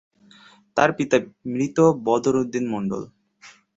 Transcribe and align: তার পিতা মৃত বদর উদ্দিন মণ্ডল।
তার 0.77 0.89
পিতা 0.97 1.17
মৃত 1.53 1.77
বদর 2.05 2.35
উদ্দিন 2.41 2.65
মণ্ডল। 2.67 3.01